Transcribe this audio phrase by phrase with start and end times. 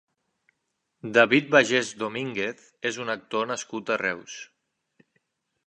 [1.17, 2.63] David Bagés Domínguez
[2.93, 4.39] és un actor nascut a Reus.